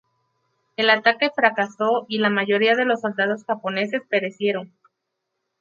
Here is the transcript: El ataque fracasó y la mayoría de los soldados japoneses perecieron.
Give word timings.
El 0.77 0.89
ataque 0.89 1.29
fracasó 1.29 2.07
y 2.09 2.17
la 2.17 2.31
mayoría 2.31 2.73
de 2.73 2.85
los 2.85 3.01
soldados 3.01 3.43
japoneses 3.45 4.01
perecieron. 4.09 4.73